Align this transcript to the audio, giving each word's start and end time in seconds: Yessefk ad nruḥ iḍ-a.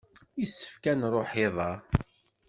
Yessefk 0.39 0.83
ad 0.91 0.97
nruḥ 0.97 1.31
iḍ-a. 1.45 1.71